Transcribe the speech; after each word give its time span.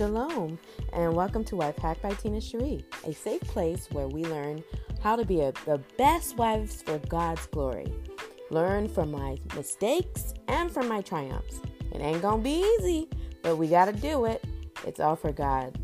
Shalom, 0.00 0.58
and 0.94 1.12
welcome 1.12 1.44
to 1.44 1.56
Wife 1.56 1.76
Hack 1.76 2.00
by 2.00 2.14
Tina 2.14 2.40
Cherie, 2.40 2.86
a 3.04 3.12
safe 3.12 3.42
place 3.42 3.86
where 3.92 4.08
we 4.08 4.24
learn 4.24 4.64
how 5.02 5.14
to 5.14 5.26
be 5.26 5.42
a, 5.42 5.52
the 5.66 5.78
best 5.98 6.38
wives 6.38 6.80
for 6.80 6.96
God's 7.00 7.44
glory. 7.48 7.92
Learn 8.48 8.88
from 8.88 9.10
my 9.10 9.36
mistakes 9.54 10.32
and 10.48 10.70
from 10.70 10.88
my 10.88 11.02
triumphs. 11.02 11.60
It 11.92 12.00
ain't 12.00 12.22
gonna 12.22 12.40
be 12.40 12.64
easy, 12.78 13.10
but 13.42 13.58
we 13.58 13.68
gotta 13.68 13.92
do 13.92 14.24
it. 14.24 14.42
It's 14.86 15.00
all 15.00 15.16
for 15.16 15.32
God. 15.32 15.78